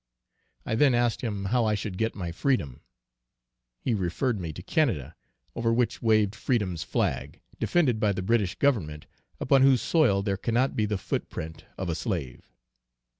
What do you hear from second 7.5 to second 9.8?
defended by the British Government, upon whose